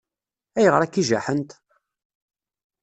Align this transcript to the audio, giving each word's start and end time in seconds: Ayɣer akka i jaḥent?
Ayɣer 0.57 0.81
akka 0.81 0.97
i 1.01 1.03
jaḥent? 1.09 1.51